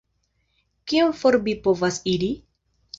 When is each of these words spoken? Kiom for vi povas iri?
Kiom 0.87 1.13
for 1.21 1.39
vi 1.47 1.57
povas 1.69 2.03
iri? 2.17 2.35